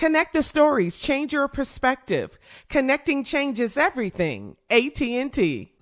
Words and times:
Connect 0.00 0.32
the 0.32 0.42
stories, 0.42 0.98
change 0.98 1.34
your 1.34 1.46
perspective. 1.46 2.38
Connecting 2.70 3.22
changes 3.22 3.76
everything. 3.76 4.56
AT&T. 4.70 5.72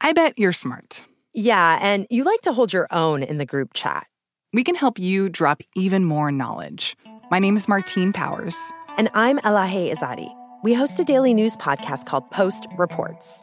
I 0.00 0.12
bet 0.14 0.38
you're 0.38 0.52
smart. 0.52 1.02
Yeah, 1.34 1.80
and 1.82 2.06
you 2.08 2.22
like 2.22 2.40
to 2.42 2.52
hold 2.52 2.72
your 2.72 2.86
own 2.92 3.24
in 3.24 3.38
the 3.38 3.46
group 3.46 3.70
chat. 3.74 4.06
We 4.52 4.62
can 4.62 4.76
help 4.76 5.00
you 5.00 5.28
drop 5.28 5.60
even 5.74 6.04
more 6.04 6.30
knowledge. 6.30 6.96
My 7.32 7.40
name 7.40 7.56
is 7.56 7.66
Martine 7.66 8.12
Powers. 8.12 8.54
And 8.96 9.10
I'm 9.14 9.40
Elahe 9.40 9.92
Izadi. 9.92 10.32
We 10.62 10.72
host 10.72 11.00
a 11.00 11.04
daily 11.04 11.34
news 11.34 11.56
podcast 11.56 12.06
called 12.06 12.30
Post 12.30 12.68
Reports. 12.78 13.42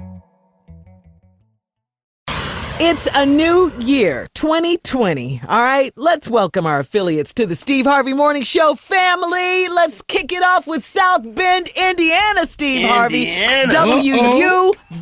It's 2.83 3.07
a 3.13 3.27
new 3.27 3.71
year, 3.79 4.27
2020. 4.33 5.41
All 5.47 5.61
right, 5.61 5.91
let's 5.95 6.27
welcome 6.27 6.65
our 6.65 6.79
affiliates 6.79 7.35
to 7.35 7.45
the 7.45 7.53
Steve 7.55 7.85
Harvey 7.85 8.13
Morning 8.13 8.41
Show 8.41 8.73
family. 8.73 9.67
Let's 9.69 10.01
kick 10.01 10.31
it 10.33 10.41
off 10.41 10.65
with 10.65 10.83
South 10.83 11.21
Bend, 11.35 11.69
Indiana, 11.75 12.47
Steve 12.47 12.77
Indiana. 12.77 12.93
Harvey. 12.95 13.27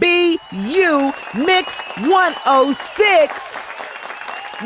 WUBU 0.01 1.13
Mix 1.45 1.79
106. 2.01 3.67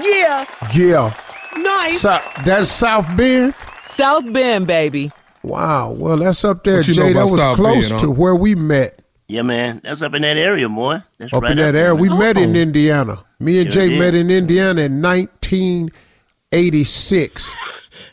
Yeah, 0.01 0.45
Yeah. 0.73 1.13
nice. 1.55 2.01
So, 2.01 2.19
that's 2.43 2.71
South 2.71 3.05
Bend? 3.15 3.53
South 3.85 4.33
Bend, 4.33 4.65
baby. 4.65 5.11
Wow. 5.43 5.91
Well, 5.91 6.17
that's 6.17 6.43
up 6.43 6.63
there, 6.63 6.77
What 6.77 6.87
you 6.87 6.95
know 6.95 7.03
Jay. 7.03 7.13
That 7.13 7.25
was 7.25 7.39
South 7.39 7.57
close 7.57 7.89
Bend, 7.89 8.01
to 8.01 8.09
where 8.09 8.33
we 8.35 8.55
met. 8.55 9.02
Yeah, 9.27 9.41
man. 9.43 9.79
That's 9.83 10.01
up 10.01 10.13
in 10.13 10.21
that 10.23 10.35
area, 10.37 10.67
boy. 10.69 10.97
That's 11.17 11.33
Up 11.33 11.43
right 11.43 11.51
in 11.53 11.57
that 11.57 11.71
there, 11.71 11.85
area. 11.87 11.95
We 11.95 12.09
man. 12.09 12.19
met 12.19 12.37
in 12.37 12.55
oh. 12.55 12.59
Indiana. 12.59 13.23
Me 13.39 13.59
and 13.61 13.71
Sure 13.73 13.81
Jay 13.83 13.89
did. 13.89 13.99
met 13.99 14.13
in 14.15 14.29
Indiana 14.29 14.81
in 14.81 15.01
1986. 15.01 17.55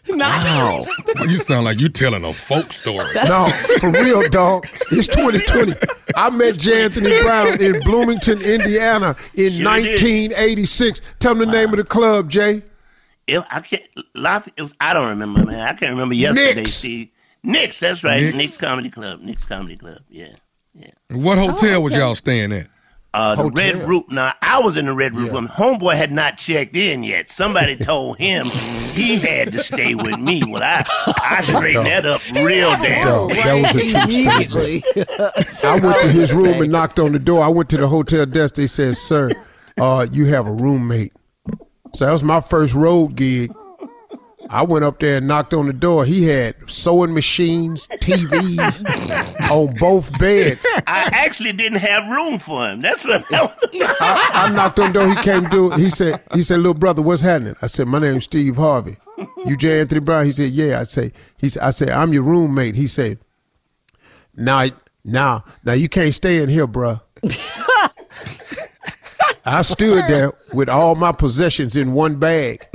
Wow. 0.09 0.83
you 1.29 1.37
sound 1.37 1.67
like 1.67 1.79
you're 1.79 1.89
telling 1.89 2.25
a 2.25 2.33
folk 2.33 2.73
story. 2.73 3.05
No, 3.29 3.49
for 3.79 3.91
real, 3.91 4.29
dog. 4.29 4.67
It's 4.91 5.07
2020. 5.07 5.75
I 6.17 6.31
met 6.31 6.59
J. 6.59 6.85
Anthony 6.87 7.11
Brown 7.23 7.61
in 7.63 7.79
Bloomington, 7.85 8.43
Indiana 8.43 9.15
in 9.35 9.51
Sure 9.53 9.59
did. 9.59 9.65
1986. 10.03 11.01
Tell 11.21 11.37
me 11.37 11.45
the 11.47 11.53
name 11.53 11.69
of 11.71 11.77
the 11.77 11.85
club, 11.85 12.29
Jay. 12.29 12.63
It, 13.29 13.41
I 13.53 13.61
can't. 13.61 13.85
Life, 14.17 14.49
it 14.57 14.63
was, 14.63 14.75
I 14.81 14.95
don't 14.95 15.11
remember, 15.11 15.45
man. 15.47 15.61
I 15.61 15.75
can't 15.75 15.93
remember 15.93 16.15
yesterday. 16.15 16.55
Nick's. 16.55 16.75
Steve. 16.75 17.09
Nick's. 17.45 17.79
That's 17.79 18.03
right. 18.03 18.21
Knicks. 18.23 18.37
Nick's 18.37 18.59
Comedy 18.59 18.91
Club. 18.91 19.21
Nick's 19.21 19.47
Comedy 19.47 19.77
Club. 19.77 19.99
Yeah. 20.09 20.33
What 21.11 21.39
hotel 21.39 21.83
was 21.83 21.95
y'all 21.95 22.15
staying 22.15 22.53
at? 22.53 22.69
Uh, 23.13 23.35
the 23.35 23.43
Hotel. 23.43 23.79
Red 23.79 23.89
Roof. 23.89 24.05
Now, 24.09 24.33
I 24.41 24.61
was 24.61 24.79
in 24.79 24.87
the 24.87 24.95
Red 24.95 25.17
Roof. 25.17 25.33
When 25.33 25.49
Homeboy 25.49 25.97
had 25.97 26.13
not 26.13 26.39
checked 26.39 26.77
in 26.77 27.03
yet. 27.03 27.29
Somebody 27.29 27.77
told 27.77 28.19
him 28.19 28.47
he 28.47 29.19
had 29.19 29.51
to 29.51 29.59
stay 29.59 29.97
with 29.97 30.19
me. 30.21 30.43
Well, 30.47 30.63
I, 30.63 30.85
I 31.21 31.41
straightened 31.43 31.87
that 31.87 32.07
up 32.07 32.21
real 32.31 32.71
damn. 32.71 33.07
Dog, 33.07 33.31
that 33.33 33.55
was 33.55 33.75
a 33.75 33.91
true 33.91 34.13
statement. 34.13 35.65
I 35.65 35.81
went 35.81 36.01
to 36.03 36.09
his 36.09 36.33
room 36.33 36.63
and 36.63 36.71
knocked 36.71 37.01
on 37.01 37.11
the 37.11 37.19
door. 37.19 37.43
I 37.43 37.49
went 37.49 37.69
to 37.71 37.77
the 37.79 37.89
hotel 37.89 38.27
desk. 38.27 38.55
They 38.55 38.69
said, 38.69 38.97
"Sir, 38.97 39.33
uh, 39.81 40.07
you 40.13 40.27
have 40.27 40.47
a 40.47 40.53
roommate." 40.53 41.13
So 41.97 42.07
that 42.07 42.13
was 42.13 42.23
my 42.23 42.41
first 42.41 42.75
road 42.75 43.17
gig. 43.17 43.53
I 44.53 44.65
went 44.65 44.85
up 44.85 44.99
there 44.99 45.19
and 45.19 45.29
knocked 45.29 45.55
on 45.55 45.67
the 45.67 45.73
door. 45.73 46.05
He 46.05 46.25
had 46.25 46.57
sewing 46.69 47.15
machines, 47.15 47.87
TVs 47.87 48.83
on 49.51 49.77
both 49.77 50.19
beds. 50.19 50.67
I 50.89 51.09
actually 51.13 51.53
didn't 51.53 51.79
have 51.79 52.11
room 52.11 52.41
for 52.41 52.69
him. 52.69 52.81
That's 52.81 53.05
what 53.05 53.25
I, 53.33 53.49
I 54.47 54.53
knocked 54.53 54.81
on 54.81 54.93
the 54.93 54.99
door. 54.99 55.09
He 55.09 55.15
came 55.23 55.49
to. 55.51 55.71
He 55.71 55.89
said, 55.89 56.21
"He 56.35 56.43
said, 56.43 56.57
little 56.57 56.75
brother, 56.75 57.01
what's 57.01 57.23
happening?" 57.23 57.55
I 57.63 57.69
said, 57.69 57.87
"My 57.87 58.01
name's 58.01 58.25
Steve 58.25 58.57
Harvey. 58.57 58.97
You 59.47 59.57
J. 59.57 59.83
Anthony 59.83 60.01
Brown?" 60.01 60.27
He 60.27 60.33
said, 60.33 60.51
"Yeah." 60.51 60.81
I 60.81 60.83
say, 60.83 61.13
"He 61.37 61.49
said, 61.49 61.63
I 61.63 61.71
said, 61.71 61.91
I'm 61.91 62.13
your 62.13 62.25
roommate." 62.25 62.75
He 62.75 62.89
said, 62.89 63.21
"Now, 64.35 64.67
now, 65.05 65.45
now, 65.65 65.75
you 65.75 65.89
can't 65.89 66.13
stay 66.13 66.43
in 66.43 66.49
here, 66.49 66.67
bruh." 66.67 67.01
I 69.45 69.63
stood 69.63 70.05
there 70.09 70.33
with 70.53 70.69
all 70.69 70.97
my 70.97 71.13
possessions 71.13 71.77
in 71.77 71.93
one 71.93 72.17
bag, 72.17 72.67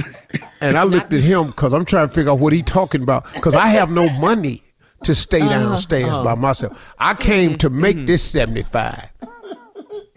and 0.61 0.77
I 0.77 0.83
looked 0.83 1.13
at 1.13 1.21
him 1.21 1.47
because 1.47 1.73
I'm 1.73 1.85
trying 1.85 2.07
to 2.07 2.13
figure 2.13 2.31
out 2.31 2.39
what 2.39 2.53
he 2.53 2.63
talking 2.63 3.03
about 3.03 3.31
because 3.33 3.55
I 3.55 3.67
have 3.67 3.91
no 3.91 4.09
money 4.19 4.63
to 5.03 5.15
stay 5.15 5.41
uh-huh. 5.41 5.49
downstairs 5.49 6.09
by 6.09 6.31
uh-huh. 6.31 6.35
myself. 6.35 6.95
I 6.99 7.13
came 7.13 7.57
to 7.59 7.69
mm-hmm. 7.69 7.81
make 7.81 7.97
mm-hmm. 7.97 8.05
this 8.05 8.23
75. 8.23 9.09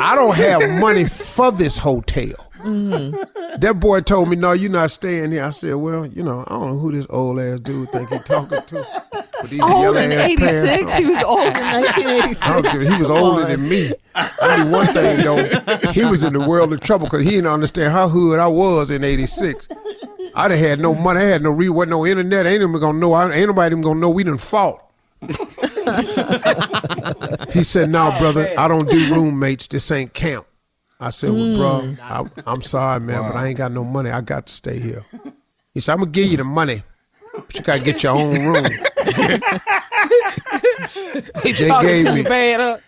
I 0.00 0.14
don't 0.14 0.37
have 0.37 0.81
money 0.81 1.06
for 1.06 1.50
this 1.50 1.76
hotel. 1.76 2.49
Mm-hmm. 2.58 3.61
That 3.61 3.81
boy 3.81 4.00
told 4.00 4.29
me, 4.29 4.37
"No, 4.37 4.52
you're 4.52 4.70
not 4.70 4.90
staying 4.90 5.32
here." 5.32 5.44
I 5.44 5.50
said, 5.50 5.75
"Well, 5.75 6.06
you 6.06 6.23
know, 6.23 6.44
I 6.46 6.50
don't 6.50 6.70
know 6.70 6.79
who 6.79 6.93
this 6.93 7.06
old 7.11 7.40
ass 7.40 7.61
dude 7.61 7.88
think 7.90 8.08
he 8.08 8.19
talking 8.19 8.62
to." 8.62 8.87
With 9.43 9.50
these 9.52 9.61
Old 9.61 9.82
yellow 9.82 9.99
in 9.99 10.11
ass 10.12 10.25
86. 10.25 10.90
on. 10.90 11.02
He 11.02 11.08
was 11.08 11.23
old 11.23 11.46
in 11.46 11.62
1986. 11.62 12.43
I 12.43 12.52
don't 12.52 12.64
care. 12.64 12.81
He 12.81 13.02
was 13.02 13.11
older 13.11 13.44
than 13.44 13.69
me. 13.69 13.93
I 14.14 14.58
mean, 14.58 14.73
one 14.73 14.87
thing 14.88 15.25
though, 15.25 15.93
he 15.93 16.05
was 16.05 16.25
in 16.25 16.32
the 16.32 16.40
world 16.40 16.73
of 16.73 16.81
trouble 16.81 17.06
because 17.06 17.23
he 17.23 17.31
didn't 17.31 17.46
understand 17.46 17.93
how 17.93 18.08
hood 18.08 18.40
I 18.40 18.49
was 18.49 18.90
in 18.90 19.05
'86. 19.05 19.69
I 20.38 20.46
done 20.46 20.58
had 20.58 20.79
no 20.79 20.94
mm. 20.94 21.02
money. 21.02 21.20
I 21.20 21.25
had 21.25 21.43
no 21.43 21.50
re, 21.50 21.69
wasn't 21.69 21.90
no 21.90 22.06
internet. 22.06 22.46
Ain't 22.46 22.62
even 22.62 22.79
gonna 22.79 22.96
know. 22.96 23.12
I, 23.12 23.29
ain't 23.32 23.49
nobody 23.49 23.73
even 23.75 23.82
gonna 23.82 23.99
know 23.99 24.08
we 24.08 24.23
done 24.23 24.38
fought. 24.38 24.85
he 27.52 27.64
said, 27.64 27.90
"No, 27.90 28.14
brother, 28.20 28.49
I 28.56 28.69
don't 28.69 28.88
do 28.88 29.12
roommates. 29.12 29.67
This 29.67 29.90
ain't 29.90 30.14
camp." 30.14 30.46
I 31.00 31.11
said, 31.11 31.31
"Well, 31.31 31.56
bro, 31.56 31.81
mm. 31.88 31.99
I, 32.00 32.25
I'm 32.46 32.62
sorry, 32.62 33.00
man, 33.00 33.23
but 33.23 33.35
I 33.35 33.49
ain't 33.49 33.58
got 33.58 33.73
no 33.73 33.82
money. 33.82 34.11
I 34.11 34.20
got 34.20 34.46
to 34.46 34.52
stay 34.52 34.79
here." 34.79 35.05
He 35.75 35.81
said, 35.81 35.94
"I'm 35.94 35.99
gonna 35.99 36.12
give 36.12 36.31
you 36.31 36.37
the 36.37 36.44
money, 36.44 36.85
but 37.35 37.55
you 37.56 37.62
gotta 37.62 37.82
get 37.82 38.05
your 38.05 38.12
own 38.12 38.46
room." 38.46 38.67
He 41.43 41.52
Jay 41.52 41.69
talking 41.69 41.88
gave 41.88 42.14
me- 42.14 42.23
bad, 42.23 42.61
huh? 42.61 42.79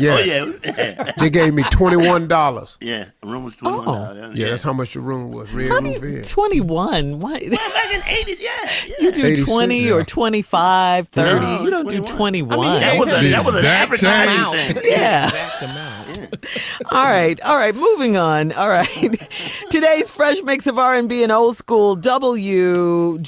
Yeah, 0.00 0.16
Oh 0.18 0.54
yeah. 0.64 1.12
they 1.18 1.30
gave 1.30 1.54
me 1.54 1.62
twenty 1.70 1.96
one 1.96 2.26
dollars. 2.26 2.76
yeah. 2.80 3.06
The 3.20 3.28
room 3.28 3.44
was 3.44 3.56
twenty 3.56 3.76
one 3.76 3.84
dollars. 3.84 4.18
Oh. 4.22 4.32
Yeah, 4.34 4.50
that's 4.50 4.62
how 4.62 4.72
much 4.72 4.94
the 4.94 5.00
room 5.00 5.30
was. 5.30 5.50
Red 5.52 5.68
How 5.68 5.78
roof 5.78 6.00
do 6.00 6.08
you, 6.08 6.16
in. 6.18 6.22
21? 6.24 7.20
Why? 7.20 7.32
back 7.32 7.94
in 7.94 8.00
the 8.00 8.06
eighties, 8.08 8.42
yeah. 8.42 8.50
yeah. 8.86 8.94
You 9.00 9.12
do 9.12 9.24
86, 9.24 9.50
20 9.50 9.80
yeah. 9.80 9.92
or 9.92 10.04
25, 10.04 11.08
30. 11.08 11.40
No, 11.40 11.62
you 11.62 11.70
don't 11.70 11.88
do 11.88 12.02
21. 12.02 12.56
21. 12.56 12.80
that 12.80 12.98
was 12.98 13.08
a, 13.22 13.30
that 13.30 13.44
was 13.44 13.54
an 13.54 13.58
exact 13.60 13.82
advertising 13.92 14.58
change. 14.58 14.72
thing. 14.72 14.90
yeah. 14.90 15.24
Exact 15.26 15.62
amount. 15.62 16.13
All 16.90 17.04
right. 17.04 17.40
All 17.42 17.56
right. 17.56 17.74
Moving 17.74 18.16
on. 18.16 18.52
All 18.52 18.68
right. 18.68 18.86
Today's 19.70 20.10
fresh 20.10 20.42
mix 20.42 20.66
of 20.66 20.78
R&B 20.78 21.22
and 21.22 21.32
old 21.32 21.56
school 21.56 21.96
WJKXFM 21.96 23.18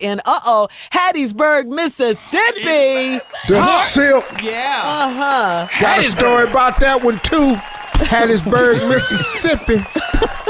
in 0.00 0.20
uh-oh, 0.24 0.68
Hattiesburg, 0.92 1.68
Mississippi. 1.68 3.20
The 3.48 3.80
silk. 3.82 4.42
Yeah. 4.42 4.82
Uh-huh. 4.84 5.68
Got 5.80 6.00
a 6.00 6.04
story 6.04 6.48
about 6.48 6.78
that 6.80 7.02
one 7.02 7.18
too. 7.20 7.56
Hattiesburg, 8.04 8.88
Mississippi. 8.92 9.84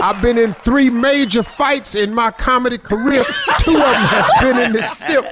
I've 0.03 0.23
been 0.23 0.39
in 0.39 0.55
three 0.55 0.89
major 0.89 1.43
fights 1.43 1.95
in 1.95 2.15
my 2.15 2.31
comedy 2.31 2.79
career. 2.79 3.25
Two 3.59 3.73
of 3.73 3.81
them 3.81 4.07
has 4.07 4.27
been 4.41 4.59
in 4.59 4.73
the 4.73 4.83
SIP. 4.83 5.25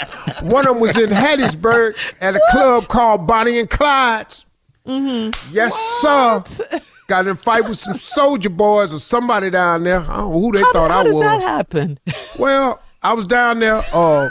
One 0.43 0.67
of 0.67 0.75
them 0.75 0.81
was 0.81 0.97
in 0.97 1.09
Hattiesburg 1.11 1.97
at 2.21 2.35
a 2.35 2.41
club 2.51 2.89
called 2.89 3.27
Bonnie 3.27 3.59
and 3.59 3.71
Clyde's. 3.71 4.45
Mm-hmm. 4.89 5.53
Yes, 5.55 5.75
sir. 6.01 6.43
Got 7.09 7.27
in 7.27 7.33
a 7.33 7.37
fight 7.37 7.69
with 7.69 7.79
some 7.79 7.95
soldier 7.95 8.51
boys 8.51 8.93
or 8.93 8.99
somebody 8.99 9.51
down 9.51 9.85
there. 9.85 10.01
I 10.01 10.17
don't 10.19 10.33
know 10.33 10.41
who 10.41 10.53
they 10.53 10.61
How, 10.61 10.73
thought 10.73 10.91
how 10.91 11.01
I 11.01 11.05
was. 11.05 11.21
that 11.21 11.41
happen? 11.41 11.99
Well, 12.39 12.81
I 13.03 13.13
was 13.15 13.25
down 13.25 13.59
there. 13.61 13.83
Uh, 13.93 14.31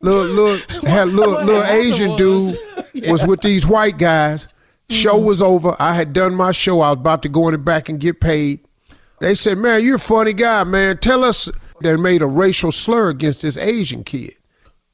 little, 0.00 0.24
little, 0.24 0.88
had 0.88 1.08
little, 1.08 1.42
little 1.44 1.64
Asian 1.64 2.16
dude 2.16 2.58
was 3.08 3.26
with 3.26 3.40
these 3.42 3.66
white 3.66 3.98
guys. 3.98 4.48
Show 4.90 5.18
was 5.18 5.42
over. 5.42 5.76
I 5.78 5.94
had 5.94 6.12
done 6.14 6.34
my 6.34 6.52
show. 6.52 6.80
I 6.80 6.90
was 6.90 6.98
about 7.00 7.22
to 7.22 7.28
go 7.28 7.48
in 7.48 7.52
the 7.52 7.58
back 7.58 7.88
and 7.90 8.00
get 8.00 8.20
paid. 8.20 8.60
They 9.20 9.34
said, 9.34 9.58
"Man, 9.58 9.84
you're 9.84 9.96
a 9.96 10.00
funny 10.00 10.32
guy, 10.32 10.64
man. 10.64 10.98
Tell 10.98 11.24
us." 11.24 11.50
They 11.82 11.94
made 11.96 12.22
a 12.22 12.26
racial 12.26 12.72
slur 12.72 13.08
against 13.10 13.42
this 13.42 13.56
Asian 13.58 14.02
kid, 14.02 14.32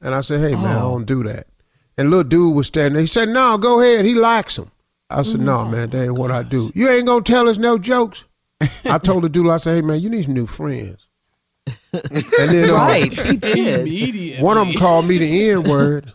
and 0.01 0.13
I 0.13 0.19
said, 0.21 0.41
"Hey, 0.41 0.55
man, 0.55 0.75
I 0.75 0.79
don't 0.81 1.05
do 1.05 1.23
that." 1.23 1.47
And 1.97 2.09
little 2.09 2.25
dude 2.25 2.55
was 2.55 2.67
standing 2.67 2.93
there. 2.93 3.01
He 3.01 3.07
said, 3.07 3.29
"No, 3.29 3.57
go 3.57 3.79
ahead. 3.79 4.03
He 4.05 4.13
likes 4.15 4.57
him." 4.57 4.69
I 5.15 5.21
said, 5.23 5.41
"No, 5.41 5.65
man, 5.65 5.89
that 5.91 6.03
ain't 6.03 6.13
what 6.17 6.31
I 6.31 6.43
do. 6.43 6.71
You 6.75 6.89
ain't 6.89 7.05
gonna 7.07 7.23
tell 7.23 7.47
us 7.49 7.57
no 7.57 7.77
jokes." 7.77 8.23
I 8.85 8.97
told 8.97 9.23
the 9.23 9.29
dude, 9.29 9.47
I 9.49 9.57
said, 9.57 9.75
"Hey, 9.75 9.81
man, 9.81 9.99
you 9.99 10.09
need 10.09 10.23
some 10.25 10.33
new 10.33 10.47
friends." 10.47 11.07
and 11.93 12.51
then 12.51 12.69
uh, 12.69 12.73
right. 12.73 13.11
He 13.13 14.11
did. 14.11 14.41
One 14.41 14.57
of 14.57 14.67
them 14.67 14.75
called 14.77 15.05
me 15.05 15.17
the 15.17 15.49
N 15.51 15.63
word. 15.63 16.11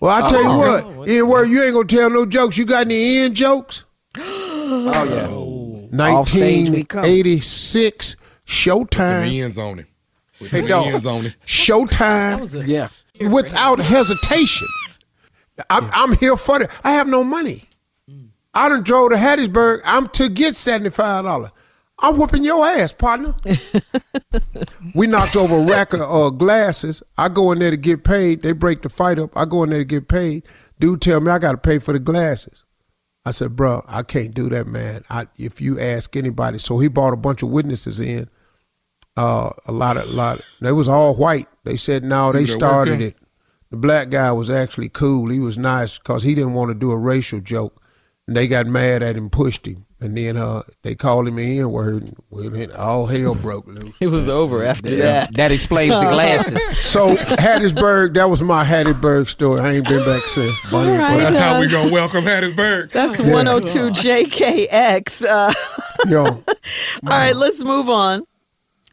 Well, 0.00 0.10
I 0.24 0.28
tell 0.28 0.42
you 0.42 0.58
what, 0.96 1.08
N 1.08 1.28
word, 1.28 1.48
you 1.50 1.62
ain't 1.62 1.74
gonna 1.74 1.86
tell 1.86 2.10
no 2.10 2.26
jokes. 2.26 2.56
You 2.56 2.64
got 2.64 2.86
any 2.86 3.18
N 3.18 3.34
jokes? 3.34 3.84
Oh 4.74 5.04
yeah. 5.04 6.08
Off 6.14 6.28
stage 6.28 6.70
we 6.70 6.84
come. 6.84 7.02
1986, 7.02 8.14
The 8.14 8.50
Showtime. 8.52 9.42
ends 9.42 9.58
on 9.58 9.80
it. 9.80 9.86
With 10.40 10.50
Hey, 10.50 10.62
the 10.62 10.68
dog. 10.68 10.86
ends 10.86 11.04
on 11.06 11.26
it. 11.26 11.34
Showtime 11.46 12.66
Yeah. 12.66 12.88
without 13.28 13.78
hesitation. 13.78 14.66
I'm, 15.68 15.90
I'm 15.92 16.16
here 16.16 16.36
for 16.38 16.62
it. 16.62 16.70
I 16.82 16.92
have 16.92 17.06
no 17.06 17.22
money. 17.22 17.68
I 18.54 18.68
done 18.68 18.82
drove 18.82 19.10
to 19.10 19.16
Hattiesburg. 19.16 19.80
I'm 19.84 20.08
to 20.10 20.28
get 20.28 20.54
$75. 20.54 21.50
I'm 21.98 22.18
whooping 22.18 22.42
your 22.44 22.66
ass, 22.66 22.92
partner. 22.92 23.34
we 24.94 25.06
knocked 25.06 25.36
over 25.36 25.58
a 25.58 25.64
rack 25.64 25.92
of 25.92 26.00
uh, 26.00 26.30
glasses. 26.30 27.02
I 27.16 27.28
go 27.28 27.52
in 27.52 27.60
there 27.60 27.70
to 27.70 27.76
get 27.76 28.02
paid. 28.02 28.42
They 28.42 28.52
break 28.52 28.82
the 28.82 28.88
fight 28.88 29.18
up. 29.18 29.30
I 29.36 29.44
go 29.44 29.62
in 29.62 29.70
there 29.70 29.78
to 29.80 29.84
get 29.84 30.08
paid. 30.08 30.42
Dude 30.80 31.00
tell 31.00 31.20
me 31.20 31.30
I 31.30 31.38
got 31.38 31.52
to 31.52 31.58
pay 31.58 31.78
for 31.78 31.92
the 31.92 32.00
glasses. 32.00 32.64
I 33.24 33.30
said, 33.30 33.54
bro, 33.54 33.84
I 33.86 34.02
can't 34.02 34.34
do 34.34 34.48
that, 34.48 34.66
man. 34.66 35.04
I, 35.08 35.28
if 35.36 35.60
you 35.60 35.78
ask 35.78 36.16
anybody, 36.16 36.58
so 36.58 36.80
he 36.80 36.88
brought 36.88 37.12
a 37.12 37.16
bunch 37.16 37.42
of 37.42 37.50
witnesses 37.50 38.00
in. 38.00 38.28
Uh, 39.16 39.50
a 39.66 39.72
lot 39.72 39.96
of, 39.96 40.10
lot. 40.10 40.40
They 40.60 40.72
was 40.72 40.88
all 40.88 41.14
white. 41.14 41.46
They 41.64 41.76
said 41.76 42.02
no. 42.02 42.32
They 42.32 42.46
started 42.46 42.98
here? 42.98 43.08
it. 43.10 43.16
The 43.70 43.76
black 43.76 44.10
guy 44.10 44.32
was 44.32 44.50
actually 44.50 44.88
cool. 44.88 45.30
He 45.30 45.38
was 45.38 45.56
nice 45.56 45.98
because 45.98 46.24
he 46.24 46.34
didn't 46.34 46.54
want 46.54 46.70
to 46.70 46.74
do 46.74 46.90
a 46.90 46.96
racial 46.96 47.40
joke. 47.40 47.81
And 48.32 48.36
they 48.38 48.48
got 48.48 48.66
mad 48.66 49.02
at 49.02 49.14
him, 49.14 49.28
pushed 49.28 49.66
him, 49.66 49.84
and 50.00 50.16
then 50.16 50.38
uh, 50.38 50.62
they 50.84 50.94
called 50.94 51.28
him 51.28 51.36
an 51.36 51.44
N 51.44 51.70
word. 51.70 52.14
Well, 52.30 52.48
then 52.48 52.72
all 52.72 53.04
hell 53.04 53.34
broke 53.34 53.66
loose. 53.66 53.94
It 54.00 54.06
was 54.06 54.26
over 54.26 54.64
after 54.64 54.88
Yeah. 54.88 54.96
that. 55.26 55.34
That 55.34 55.52
explains 55.52 55.92
the 55.92 56.00
glasses. 56.08 56.78
So 56.82 57.14
Hattiesburg, 57.14 58.14
that 58.14 58.30
was 58.30 58.40
my 58.40 58.64
Hattiesburg 58.64 59.28
story. 59.28 59.60
I 59.60 59.72
ain't 59.72 59.86
been 59.86 60.02
back 60.06 60.26
since. 60.28 60.56
Bonnie 60.70 60.92
and 60.92 61.02
All 61.02 61.08
right. 61.10 61.20
Clyde. 61.20 61.34
That's 61.34 61.36
how 61.36 61.60
we 61.60 61.66
Uh, 61.66 61.70
gonna 61.72 61.92
welcome 61.92 62.24
Hattiesburg. 62.24 62.92
That's 62.92 63.20
Yeah. 63.20 63.32
102 63.34 63.90
JKX. 63.90 65.22
Uh, 65.28 65.52
Yo, 66.08 66.24
All 66.24 66.42
right, 67.04 67.36
let's 67.36 67.62
move 67.62 67.90
on. 67.90 68.22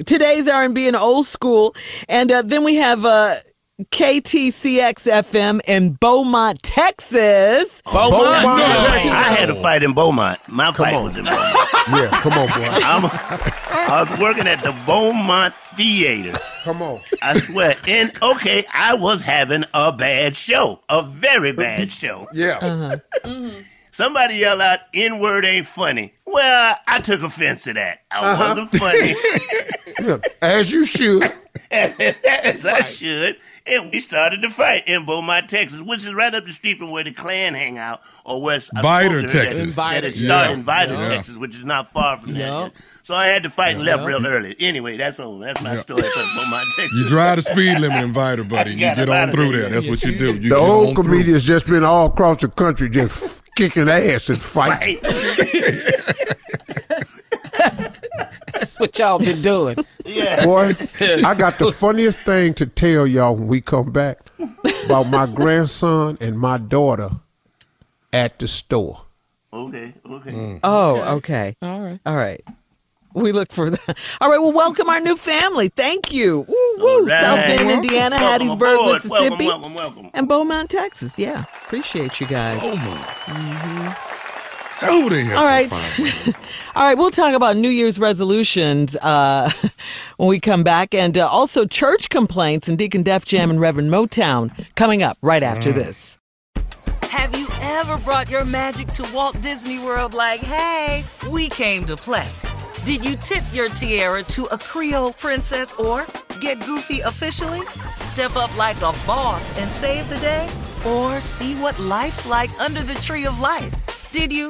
Today's 0.05 0.49
R&B 0.49 0.85
and 0.87 0.97
old 0.97 1.27
school, 1.27 1.75
and 2.09 2.29
uh, 2.29 2.41
then 2.41 2.65
we 2.65 2.75
have 2.75 3.05
uh, 3.05 3.35
KTCX 3.79 5.07
FM 5.23 5.61
in 5.65 5.93
Beaumont, 5.93 6.61
Texas. 6.61 7.81
Beaumont, 7.83 8.11
Beaumont, 8.11 8.57
Texas. 8.59 8.87
Texas. 8.87 9.11
I 9.11 9.23
had 9.39 9.49
a 9.49 9.55
fight 9.55 9.83
in 9.83 9.93
Beaumont. 9.93 10.39
My 10.49 10.73
fight 10.73 10.93
on. 10.93 11.05
was 11.05 11.15
in 11.15 11.23
Beaumont. 11.23 11.69
yeah, 11.87 12.09
come 12.21 12.33
on, 12.33 12.47
boy. 12.47 12.53
I'm, 12.67 13.05
I 13.05 14.05
was 14.09 14.19
working 14.19 14.47
at 14.47 14.61
the 14.63 14.73
Beaumont 14.85 15.53
Theater. 15.75 16.37
Come 16.63 16.81
on. 16.81 16.99
I 17.21 17.39
swear. 17.39 17.75
And 17.87 18.11
okay, 18.21 18.65
I 18.73 18.95
was 18.95 19.21
having 19.21 19.63
a 19.73 19.93
bad 19.93 20.35
show, 20.35 20.81
a 20.89 21.01
very 21.01 21.53
bad 21.53 21.89
show. 21.89 22.27
Yeah. 22.33 22.57
Uh-huh. 22.61 22.97
Mm-hmm. 23.23 23.29
Mm-hmm. 23.29 23.59
Somebody 23.91 24.35
yell 24.35 24.61
out, 24.61 24.79
N 24.93 25.19
word 25.19 25.45
ain't 25.45 25.67
funny. 25.67 26.13
Well, 26.25 26.75
I 26.85 26.99
took 26.99 27.23
offense 27.23 27.63
to 27.63 27.73
that. 27.73 27.99
I 28.11 28.31
uh-huh. 28.31 28.43
wasn't 28.49 28.69
funny, 28.71 29.15
yeah. 30.07 30.17
As 30.41 30.69
you 30.69 30.85
should. 30.85 31.23
As 31.71 32.65
I 32.65 32.81
should. 32.81 33.37
And 33.67 33.91
we 33.91 33.99
started 33.99 34.41
to 34.41 34.49
fight 34.49 34.87
in 34.89 35.05
Beaumont, 35.05 35.47
Texas, 35.47 35.83
which 35.85 35.99
is 36.05 36.15
right 36.15 36.33
up 36.33 36.43
the 36.45 36.51
street 36.51 36.77
from 36.79 36.89
where 36.89 37.03
the 37.03 37.11
Klan 37.11 37.53
hang 37.53 37.77
out, 37.77 38.01
or 38.25 38.41
where 38.41 38.55
I 38.75 38.81
Vidor, 38.81 39.31
Texas. 39.31 39.75
That 39.75 40.03
it 40.03 40.15
started 40.15 40.49
yeah. 40.49 40.51
in 40.53 40.63
Vidor, 40.63 41.03
Yeah. 41.03 41.07
Texas, 41.07 41.37
which 41.37 41.55
is 41.55 41.65
not 41.65 41.91
far 41.91 42.17
from 42.17 42.35
Yeah. 42.35 42.49
there. 42.61 42.71
So 43.03 43.13
I 43.13 43.25
had 43.27 43.43
to 43.43 43.49
fight 43.51 43.75
and 43.75 43.83
left 43.85 44.05
real 44.05 44.25
early. 44.25 44.55
Anyway, 44.59 44.97
that's 44.97 45.19
over. 45.19 45.43
That's 45.45 45.61
my 45.61 45.77
story 45.77 46.01
from 46.01 46.29
Beaumont, 46.35 46.67
Texas. 46.75 46.97
You 46.97 47.07
drive 47.09 47.35
the 47.35 47.41
speed 47.43 47.77
limit 47.79 48.03
in 48.03 48.13
Vidor, 48.13 48.47
buddy. 48.49 48.71
You 48.71 48.77
get 48.79 49.07
on 49.07 49.31
through 49.31 49.51
there. 49.51 49.69
That's 49.69 49.87
what 49.87 50.01
you 50.03 50.17
do. 50.17 50.27
You 50.27 50.33
The 50.33 50.49
get 50.49 50.51
old 50.57 50.87
on 50.89 50.95
through. 50.95 51.03
comedians 51.03 51.43
just 51.43 51.67
been 51.67 51.83
all 51.83 52.07
across 52.07 52.41
the 52.41 52.47
country 52.47 52.89
just 52.89 53.43
kicking 53.55 53.87
ass 53.89 54.29
and 54.29 54.41
fighting. 54.41 54.97
Right. 58.79 58.91
That's 58.93 58.99
what 58.99 58.99
y'all 58.99 59.19
been 59.19 59.41
doing. 59.41 59.77
yeah. 60.05 60.45
Boy, 60.45 60.75
I 61.01 61.35
got 61.35 61.59
the 61.59 61.71
funniest 61.75 62.19
thing 62.21 62.53
to 62.55 62.65
tell 62.65 63.05
y'all 63.05 63.35
when 63.35 63.47
we 63.47 63.61
come 63.61 63.91
back 63.91 64.19
about 64.85 65.09
my 65.09 65.25
grandson 65.27 66.17
and 66.21 66.39
my 66.39 66.57
daughter 66.57 67.09
at 68.13 68.39
the 68.39 68.47
store. 68.47 69.01
Okay. 69.51 69.93
Okay. 70.05 70.31
Mm. 70.31 70.59
Oh, 70.63 71.01
oh 71.05 71.15
okay. 71.17 71.55
All 71.61 71.81
right. 71.81 71.99
All 72.05 72.15
right. 72.15 72.41
We 73.15 73.31
look 73.31 73.51
for 73.51 73.71
that. 73.71 73.97
All 74.21 74.29
right. 74.29 74.37
Well, 74.39 74.53
welcome 74.53 74.87
our 74.87 74.99
new 74.99 75.15
family. 75.15 75.69
Thank 75.69 76.13
you. 76.13 76.41
Woo, 76.47 76.55
All 76.79 77.01
woo. 77.01 77.07
right. 77.07 77.23
South 77.23 77.57
Bend, 77.57 77.71
Indiana, 77.71 78.15
Welcome 78.19 78.47
Hattiesburg, 78.49 78.53
aboard. 78.75 79.03
Mississippi, 79.03 79.47
Welcome, 79.47 79.73
welcome, 79.73 79.75
welcome. 79.75 80.11
and 80.13 80.27
Beaumont, 80.27 80.69
Texas. 80.69 81.17
Yeah. 81.17 81.45
Appreciate 81.65 82.19
you 82.19 82.27
guys. 82.27 82.59
Oh 82.63 82.75
my. 82.75 82.83
Mm-hmm. 82.85 83.68
Oh, 84.81 85.09
they 85.09 85.23
have 85.23 85.37
All 85.37 85.43
some 85.43 85.51
right. 85.51 85.69
fine 85.69 86.03
women. 86.25 86.41
All 86.75 86.83
right, 86.83 86.97
we'll 86.97 87.11
talk 87.11 87.33
about 87.33 87.57
New 87.57 87.69
Year's 87.69 87.99
resolutions 87.99 88.95
uh, 88.95 89.51
when 90.17 90.29
we 90.29 90.39
come 90.39 90.63
back, 90.63 90.93
and 90.93 91.17
uh, 91.17 91.27
also 91.27 91.65
church 91.65 92.09
complaints 92.09 92.67
and 92.67 92.77
Deacon 92.77 93.03
Def 93.03 93.25
Jam 93.25 93.49
and 93.49 93.59
Reverend 93.59 93.91
Motown 93.91 94.53
coming 94.75 95.03
up 95.03 95.17
right 95.21 95.43
after 95.43 95.71
this. 95.71 96.17
Have 97.03 97.37
you 97.37 97.47
ever 97.61 97.97
brought 97.97 98.29
your 98.29 98.45
magic 98.45 98.87
to 98.89 99.09
Walt 99.13 99.41
Disney 99.41 99.79
World 99.79 100.13
like, 100.13 100.39
hey, 100.39 101.03
we 101.29 101.49
came 101.49 101.83
to 101.85 101.97
play? 101.97 102.27
Did 102.85 103.03
you 103.03 103.15
tip 103.17 103.43
your 103.51 103.67
tiara 103.69 104.23
to 104.23 104.45
a 104.45 104.57
Creole 104.57 105.13
princess 105.13 105.73
or 105.73 106.05
get 106.39 106.63
goofy 106.65 107.01
officially? 107.01 107.61
Step 107.95 108.35
up 108.37 108.55
like 108.57 108.77
a 108.77 108.93
boss 109.05 109.57
and 109.59 109.69
save 109.69 110.07
the 110.09 110.17
day? 110.19 110.49
Or 110.85 111.19
see 111.19 111.55
what 111.55 111.77
life's 111.79 112.25
like 112.25 112.57
under 112.61 112.81
the 112.81 112.95
tree 112.95 113.25
of 113.25 113.39
life? 113.39 113.73
Did 114.11 114.31
you? 114.31 114.49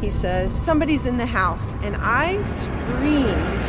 He 0.00 0.10
says, 0.10 0.54
Somebody's 0.54 1.06
in 1.06 1.16
the 1.16 1.26
house, 1.26 1.74
and 1.82 1.96
I 1.98 2.42
screamed. 2.44 3.64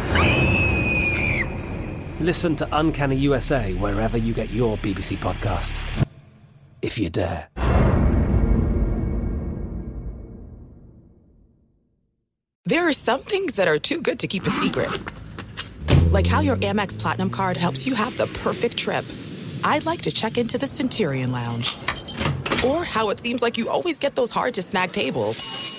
Listen 2.21 2.55
to 2.57 2.67
Uncanny 2.71 3.15
USA 3.15 3.73
wherever 3.73 4.17
you 4.17 4.33
get 4.33 4.49
your 4.51 4.77
BBC 4.77 5.17
podcasts, 5.17 6.05
if 6.81 6.97
you 6.97 7.09
dare. 7.09 7.47
There 12.65 12.87
are 12.87 12.93
some 12.93 13.21
things 13.21 13.55
that 13.55 13.67
are 13.67 13.79
too 13.79 14.01
good 14.01 14.19
to 14.19 14.27
keep 14.27 14.45
a 14.45 14.51
secret, 14.51 14.91
like 16.11 16.27
how 16.27 16.41
your 16.41 16.57
Amex 16.57 16.99
Platinum 16.99 17.31
card 17.31 17.57
helps 17.57 17.87
you 17.87 17.95
have 17.95 18.15
the 18.17 18.27
perfect 18.27 18.77
trip. 18.77 19.05
I'd 19.63 19.85
like 19.85 20.03
to 20.03 20.11
check 20.11 20.37
into 20.37 20.59
the 20.59 20.67
Centurion 20.67 21.31
Lounge, 21.31 21.75
or 22.63 22.83
how 22.83 23.09
it 23.09 23.19
seems 23.19 23.41
like 23.41 23.57
you 23.57 23.69
always 23.69 23.97
get 23.97 24.15
those 24.15 24.29
hard 24.29 24.53
to 24.53 24.61
snag 24.61 24.91
tables. 24.91 25.78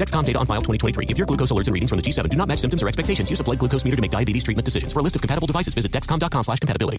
Dexcom 0.00 0.24
data 0.24 0.38
on 0.38 0.46
file 0.46 0.62
2023. 0.62 1.06
If 1.10 1.18
your 1.18 1.26
glucose 1.26 1.52
alerts 1.52 1.68
and 1.68 1.74
readings 1.74 1.90
from 1.90 1.98
the 1.98 2.02
G7 2.02 2.30
do 2.30 2.36
not 2.38 2.48
match 2.48 2.60
symptoms 2.60 2.82
or 2.82 2.88
expectations, 2.88 3.28
use 3.28 3.40
a 3.40 3.44
blood 3.44 3.58
glucose 3.58 3.84
meter 3.84 3.96
to 3.96 4.02
make 4.02 4.10
diabetes 4.10 4.44
treatment 4.44 4.64
decisions. 4.64 4.94
For 4.94 5.00
a 5.00 5.02
list 5.02 5.16
of 5.16 5.20
compatible 5.20 5.46
devices, 5.46 5.74
visit 5.74 5.92
dexcom.com 5.92 6.42
slash 6.42 6.58
compatibility. 6.58 6.98